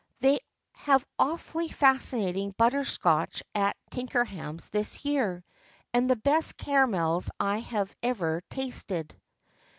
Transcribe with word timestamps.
They 0.19 0.39
have 0.73 1.05
awfully 1.19 1.67
fascinating 1.69 2.55
butter 2.57 2.83
scotch 2.83 3.43
at 3.53 3.77
Tink 3.91 4.25
ham's 4.25 4.69
this 4.69 5.05
year, 5.05 5.43
and 5.93 6.09
the 6.09 6.15
best 6.15 6.57
caramels 6.57 7.29
I 7.39 7.63
ever 8.01 8.41
tasted. 8.49 9.15